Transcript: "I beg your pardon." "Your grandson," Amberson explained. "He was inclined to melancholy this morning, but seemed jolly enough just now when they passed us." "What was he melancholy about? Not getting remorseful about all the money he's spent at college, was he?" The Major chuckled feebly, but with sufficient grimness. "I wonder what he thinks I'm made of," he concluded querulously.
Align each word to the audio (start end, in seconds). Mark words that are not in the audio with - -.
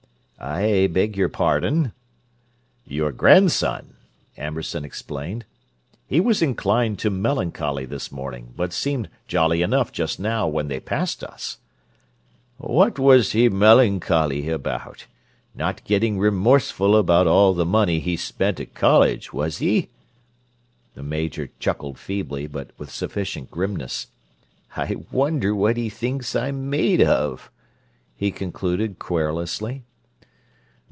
"I 0.43 0.87
beg 0.87 1.15
your 1.15 1.29
pardon." 1.29 1.91
"Your 2.87 3.11
grandson," 3.11 3.93
Amberson 4.35 4.83
explained. 4.83 5.45
"He 6.07 6.19
was 6.19 6.41
inclined 6.41 6.97
to 6.97 7.11
melancholy 7.11 7.85
this 7.85 8.11
morning, 8.11 8.51
but 8.57 8.73
seemed 8.73 9.07
jolly 9.27 9.61
enough 9.61 9.91
just 9.91 10.19
now 10.19 10.47
when 10.47 10.67
they 10.67 10.79
passed 10.79 11.23
us." 11.23 11.59
"What 12.57 12.97
was 12.97 13.33
he 13.33 13.49
melancholy 13.49 14.49
about? 14.49 15.05
Not 15.53 15.83
getting 15.83 16.17
remorseful 16.17 16.97
about 16.97 17.27
all 17.27 17.53
the 17.53 17.63
money 17.63 17.99
he's 17.99 18.23
spent 18.23 18.59
at 18.59 18.73
college, 18.73 19.31
was 19.31 19.59
he?" 19.59 19.89
The 20.95 21.03
Major 21.03 21.49
chuckled 21.59 21.99
feebly, 21.99 22.47
but 22.47 22.71
with 22.79 22.89
sufficient 22.89 23.51
grimness. 23.51 24.07
"I 24.75 24.95
wonder 25.11 25.53
what 25.53 25.77
he 25.77 25.87
thinks 25.87 26.35
I'm 26.35 26.67
made 26.67 26.99
of," 27.03 27.51
he 28.15 28.31
concluded 28.31 28.97
querulously. 28.97 29.83